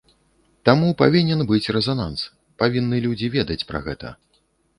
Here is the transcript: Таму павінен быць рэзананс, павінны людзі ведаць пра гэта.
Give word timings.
Таму 0.69 0.87
павінен 1.01 1.43
быць 1.51 1.71
рэзананс, 1.77 2.25
павінны 2.63 2.97
людзі 3.05 3.31
ведаць 3.37 3.61
пра 3.71 3.79
гэта. 3.91 4.17